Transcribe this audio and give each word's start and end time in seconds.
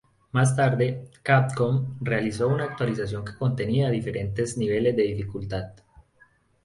Más 0.31 0.55
tarde, 0.55 1.11
Capcom 1.21 1.95
realizó 2.01 2.47
una 2.47 2.63
actualización 2.63 3.23
que 3.23 3.35
contenía 3.35 3.91
diferentes 3.91 4.57
niveles 4.57 4.95
de 4.95 5.03
dificultad. 5.03 5.75